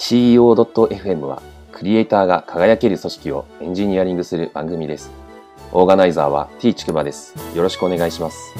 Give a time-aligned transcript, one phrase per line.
[0.00, 5.10] CEO.fm はクリエイターが輝ける組織をエンジニアリングする番組です。
[5.72, 7.34] オーガナイザーは T ちくばです。
[7.54, 8.54] よろしくお願いします。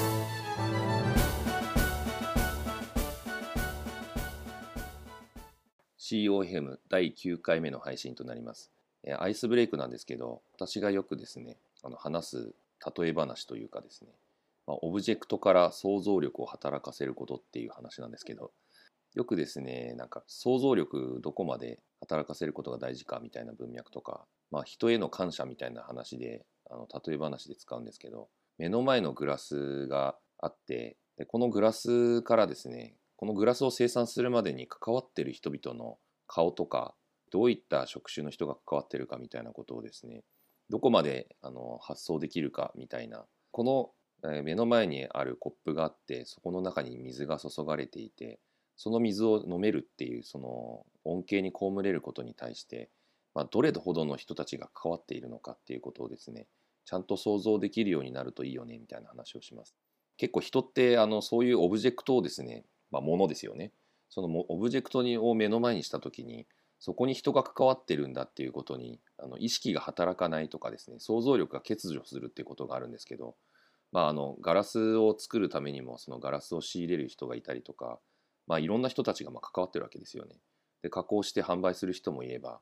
[5.98, 8.70] COFM 第9回目の配信となります。
[9.18, 12.54] アイスブレイクなんですけど、私がよくですね、あの話す
[12.98, 14.10] 例え話というかですね、
[14.66, 18.52] まあ、オブジェクトから想像力を働かせることっていう話なんですけど、
[19.14, 28.28] よくですね、なんか想像力どこまで働かせることが大事かみたいな文脈とか、まあ、人への感謝みたいな話で、あの例え話で使うんですけど、
[28.58, 36.94] 目の前のグラスがあって、でこのグラスからですね、このグラスを生産するまでに関わってる人々の顔とか、
[37.32, 40.22] どういった職種の人が関わってるかみたいなことをですね、
[40.70, 43.90] どこまであの発想できるかみたいな、この
[44.42, 48.38] 目の前にあるコップがあって、そこの中に水が注がれていて、
[48.80, 52.88] その水を飲めるっていうその恩恵に被れることに対して、
[53.34, 56.46] まあ、どれほどの人たちが関わっているのかっていうことをですね
[56.86, 59.74] ちゃんと想像できるようになるといいよねみたいな話をします。
[60.16, 63.70] 結構人ってあのそういうオブジェクトをですね、まあ、ものですよね。
[64.08, 66.46] そのもオブジェクトにを目の前にした時に
[66.78, 73.36] そこに人が関わってるんだっていうことにあの意識が働かないとかですね想像力が欠如するっていうことがあるんですけど、
[73.92, 77.98] まあ、あのガラスを作るためにもそのガラスを仕入れる人がいたりとか
[78.50, 80.34] まあ、いろんな人たちがま関わってるわけですよね。
[80.82, 82.60] で加工して販売する人もいれば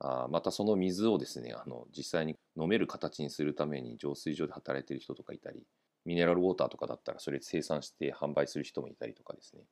[0.00, 5.64] あまたその水をですねあの実際に飲める形にするために浄水場で働いてる人とかいたり
[6.04, 9.62] ミネラルウォーターとかだったらそれ生産して販売する人もいたりとかですね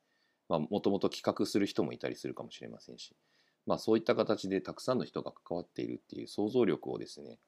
[0.48, 3.17] もともと企画する人もいたりするかもしれませんし、
[3.67, 7.39] まあ、そういった形でたくさんの人が関わっているっていう想像力をですね、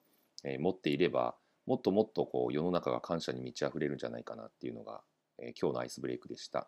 [0.43, 5.01] えー持っていればもっともっとこう世の中が感謝に満ち溢れるんじゃないかなっていうのが、
[5.37, 6.67] えー今日のアイスブレイクでした。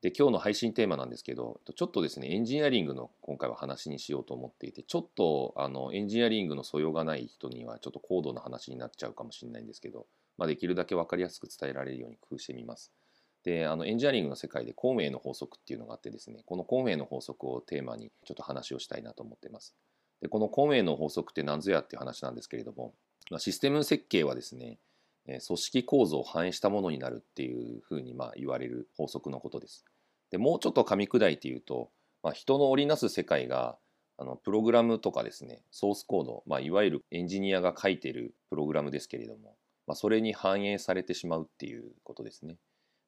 [0.00, 10.06] で今日の配信テーマなんですけどちょっとですねエンジニアリングの今回は話にしようと思っていてちょっとあのエンジニアリングの素養がない人にはちょっと高度な話になっちゃうかもしれないんですけど、
[10.36, 12.92] まあ、できるだけ分かりやすく伝えられるように工夫してみます。
[13.42, 19.74] であのエンジニアリングの世界でコンウェイの法則っていうのがあってですねこのコンウェイの法則をテーマにちょっと話をしたいなと思ってます。
[20.20, 22.92] でこのコンウェイの法則って何ぞやっていう話なんですけれども、
[23.30, 24.78] まあ、システム設計はですね
[25.46, 29.84] 組織構造を反映したものになるっていうふうにまあ言われる法則のことです。
[30.30, 31.90] でもうちょっと噛み砕いて言うと、
[32.22, 33.76] まあ、人の織りなす世界が
[34.18, 39.54] あのプログラムとかですねソースコード、まあ、いわゆるエンジニアが書いてるプログラムですけれども、
[39.86, 42.56] まあ、それに反映されてしまうっていうことですね。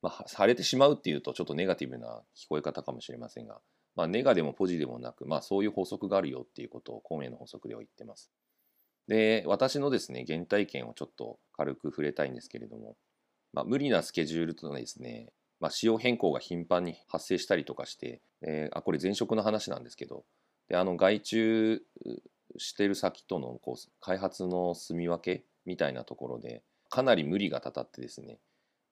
[0.03, 3.61] まあ、されてしまうっていうとちょっとネガティブな聞こえ方かもしれませんが、
[3.97, 8.31] まあ、ネガでもポジでもなく、まあ、そういう法則があるよっていうことを公明の法則では言ってます。
[9.11, 12.97] で私のですね原体験をちょっと軽く触れたいんですけれども、
[13.53, 20.25] まあ、無理なスケジュールとですねまあ、仕様変更が頻繁に発生したりとかして、えあこれ前職の話なんですけど
[20.69, 21.83] であの外注
[22.57, 28.39] してる先とのこう開発の住み分けみたいなところでかなり無理がたたってですね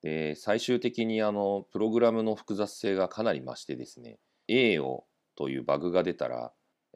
[0.03, 6.51] で最終的にあのプログラムの複雑性がかなり増してですね A をというバグが出たら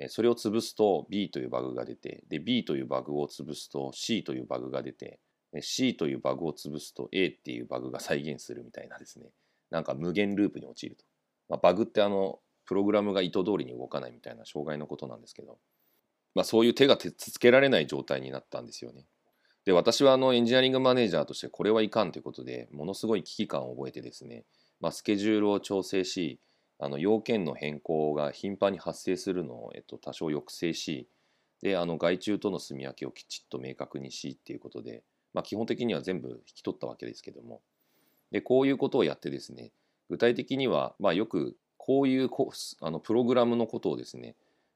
[0.07, 5.19] それを潰すと B というバグが出てで B というバグを潰すと C というバグが出て
[5.61, 9.27] C というバグを潰すと A っていうバグが再現するみたいなですね
[9.69, 11.03] なんか無限ループに陥ると。
[11.49, 15.57] まあ、バグってあのプログラムが意図通りに動かないみたいな障害のことなんですけど、
[16.33, 19.05] まあ、そういう手が手つけられない状態になったんですよね。
[19.65, 24.45] で私はあのエンジニアリングマネージャーとしてこれはいかんということでものすごい危機感を覚えてですね、
[24.81, 26.39] まあ、スケジュールを調整し
[26.79, 31.07] あの要件の変更が頻繁に発生するのを、えっと、多少抑制し
[31.61, 37.61] であの外注との住み分けをきちっと明確にしっていうことで、まあ、基本的には全部引き取ったわけですけども
[38.31, 39.71] でこういうことをやってですね
[40.09, 42.51] 具体的には、まあ、よくこういうこ
[42.81, 44.35] あのプログラムのことをですね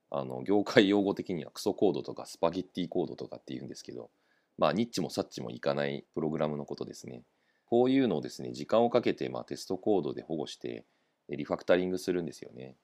[0.09, 4.09] あの業界用語的にはクソコードとかスパゲッティコードとかって言うんですけど、
[4.57, 7.23] まあ、ニッチもサッチもいかないプログラムのことですね。
[7.69, 10.85] こういうのをですね時間をかけて、まあ、テストコードで保護して
[11.35, 12.75] リファクタリングするんですよね。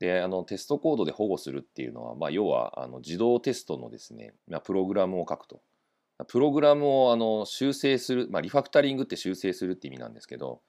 [0.00, 5.60] であのテストコードで保護するっていうのは、まあ、要はあの自動テストのですね、まあ、プログラムを書くと。
[6.26, 10.60] プログラムをあの修正する、まあ、リファクタリングって修正するって意味なんですけど、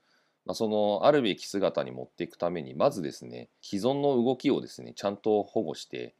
[0.45, 6.15] まあ、そのあるべき姿に持っていくためにまずですね既存の動きをですねちゃんと保護して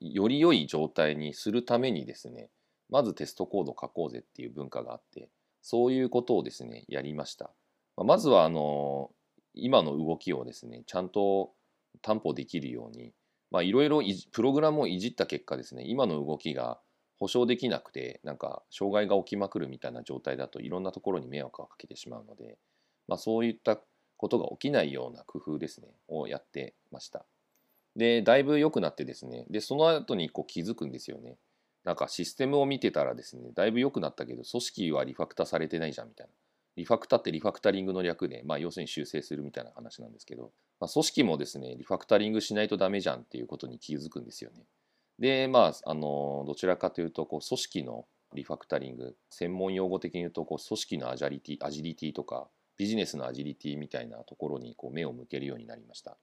[0.00, 2.50] より良い状態にするためにですね
[2.90, 5.28] まずテストコード書こうぜっていう文化があって
[5.62, 7.50] そういうことをですねやりました。
[7.96, 9.10] まあまずはあの
[9.54, 11.52] 今の動きをですねちゃんと
[12.02, 13.12] 担保できるように
[13.62, 14.02] いろいろ
[14.32, 16.78] プログラムをいじった結果ですね今の動きが
[17.18, 22.58] 保証できなくてなんか障害が起きまくるみたいな状態だといろんなところに迷惑をかけてしまうので、
[23.06, 23.78] まあ、そういった
[24.16, 27.24] ことが起きないような工夫ですねをやってました。
[27.96, 31.36] でだいぶ良くなってですねでその後にこう気づくんですよね
[31.84, 36.32] なんかシステムを見てたらですねだいぶ良くなったけど組織はリファクターされてないじゃんみたいな
[36.76, 40.50] リファクタってリファクタリングの略で、まあ、要するに修正するみたいな話なんですけど、
[40.80, 44.64] まあ、組織もですねリファクタリングしないとダメじゃんっていうことに気づくんですよね
[45.18, 56.16] でまああのどちらかというとこう組織のリファクタリング専門用語的に言うとこう組織のアジャリティアジリティとかビジネスのアジリティみたいなところにこう目を向けるようになりました。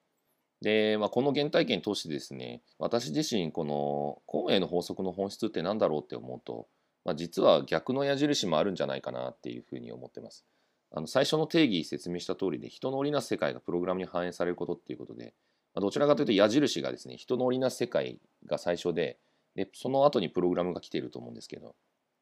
[0.62, 6.68] で、まあ、この原体験通してですね私自身この孔明の法則の本質って何だろうって思うと、
[7.04, 10.46] まあ、実は逆の矢印もあるんじゃないかなっていうふうに思ってます。
[10.94, 15.34] あの最初の定義説明した通りで人の織りなす世界がプログラムに反映されることっていうことで、
[15.74, 19.18] まあ、どちらかというと矢印がですね人の織りなす世界が最初で
[19.56, 21.76] でその後にプログラムが来ていると思うんですけど、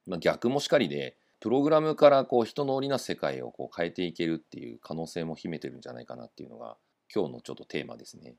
[0.05, 6.77] まあ、逆もしかりでプログラムからこう人の織りなす世界をこう変えていけるっていう可能性も秘めてるんじゃないかなっていうのが
[7.13, 8.35] 今日のちょっとテーマですね。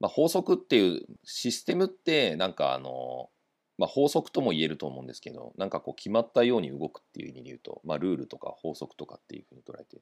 [0.00, 3.30] まあ、法則っていうシステムってなんかあの、
[3.78, 10.00] まあ、法則とも言えると思うんですけどなんかこう決まったように動くっていう意味で言うと、まあ、ルールとか法則とかっていうふうに捉えて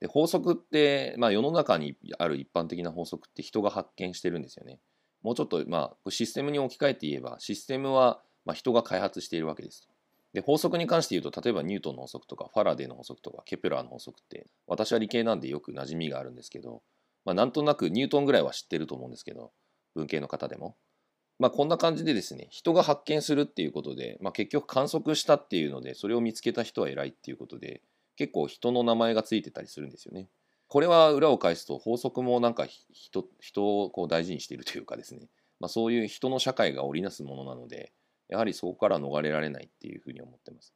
[0.00, 4.78] で法則って、まあ、世の中にある一般的な法則って人が発見してるんですよね。
[5.22, 9.88] もうちょっと、まあ、システムに置き換えて言えばシステムはまあ人が開発しているわけです。
[10.32, 16.82] で法則に関して言うと例えばニュートンの法則とかファラデーの法則とかケプラーの法則って私は理系なんでよく馴染みがあるんですけど、
[17.24, 19.50] まあ、なんとなくニュートンぐらいは知ってると思うんですけど
[19.94, 20.76] 文系の方でも。
[21.38, 27.82] まあ、こんな感じでですね人が発見するっていうことで、まあ、結局観測したっていうのでそれを見つけた人は偉いっていうことで
[28.16, 30.28] 結構人の名前がついてたりするんですよね。
[30.66, 35.28] これは裏を返すと法則もなんか人人をこう大事にしているというかですね、
[35.60, 37.92] まあ、そういう人の社会が織りなすものなので
[38.28, 40.74] やはりそこから逃れられないっていうふうに思ってます。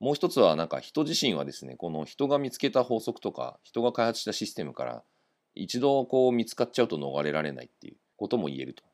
[0.00, 5.02] もう一つはなんか人自身はですねこの人が見つけた法則とか人が開発したシステムから
[5.54, 8.84] 一度こう見つかっちゃうと逃れられないっていうことも言えると。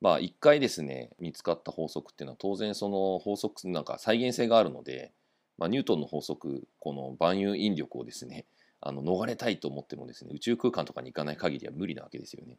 [0.00, 5.12] まあ一回ですね見つかった法則っていうのは当然その法則なんか再現性があるので、
[5.56, 8.46] まあ、ニュートンの法則この万有引力をですね
[8.80, 12.58] あの逃れたいと思ってもですね宇宙空間とかに行かない限りは無理なわけですよね。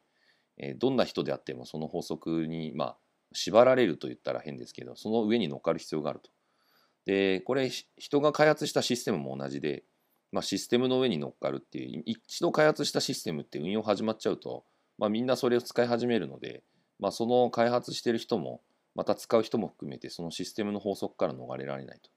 [0.58, 2.98] えー、どんな人であってもその法則にまあ
[3.32, 6.30] 縛られると言ったら変ですけどその上に乗っかる必要があると。
[7.06, 9.86] でこれ人が開発したシステムも同じで、
[10.34, 14.66] まあ、システムの上に乗っかるっていう一度開発したシステムって運用始まっちゃうと、
[14.98, 16.64] まあ、みんなそれを使い始めるので、
[17.00, 18.62] まあ、その開発してる人も
[18.96, 22.10] また使う人も含めてそのシステムの法則から逃れられないと。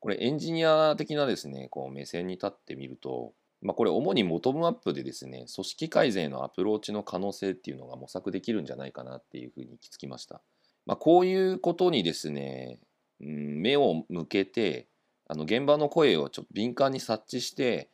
[0.00, 3.32] これエンジニア的なですねこう目線に立ってみると、
[3.62, 10.40] まあ、これ主にボトムアップでですね組織改善のアプローチの可能性っていうのが模索できるんじゃないかなっていうふうに行き着きました。
[10.86, 12.78] まあ、こういうことにですね、
[13.20, 14.86] うん、目を向けて
[15.26, 17.90] あの現場の声をちょっと敏感に察知して、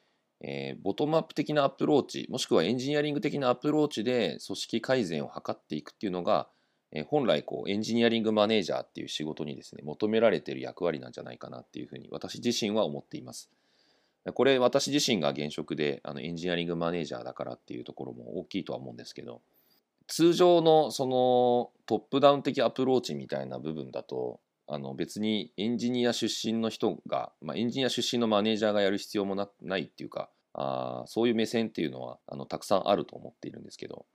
[0.47, 6.49] えー、ボトムアップ的なアプローチもしくはエンジニアリング的なアプローチで組織改善を図っていくっていうのが、
[6.93, 13.51] えー、本来こうエンジニアリングマネージャーっていう仕事にですね求められている役割なんじゃないかなっていうふうに私自身は思っています。
[14.35, 19.43] これ私自身が現職であのエンジニアリングマネージャーだからっていうところも大きいとは思うんですけど
[20.07, 34.07] 通常のそのトップダウン的アプローチみたいな部分だとあの別にエンジニア出身の人が、まあ、エンジニア出身のマネージャーがやる必要もなないっていうかあそういう目線っていうのはあのたくさんあると思っているんですけど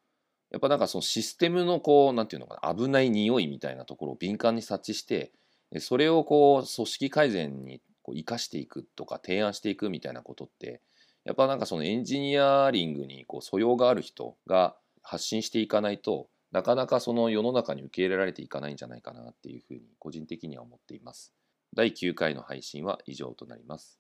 [0.52, 5.32] やっぱなんかそのシステムのこうなんていうのかな危ない匂いみたいなところを敏感に察知して
[5.80, 10.82] それをこう組織改善にこう生かしていくとか提案していくみたいなことって
[11.26, 21.34] やっぱなんかそのエンジニアリングにこう素養がある人が発信していかないとなかなかその世の中に受け入れられていかないんじゃないかなっていうふうに個人的には思っています。
[21.76, 24.00] 第9回の配信は以上となります。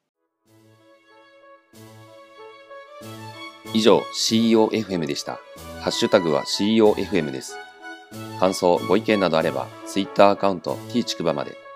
[3.73, 5.39] 以上 CEOFM でした。
[5.81, 7.57] ハッシュタグは CEOFM です。
[8.39, 11.68] 感想、ご意見などあれば Twitter アカウント t ちくばまで。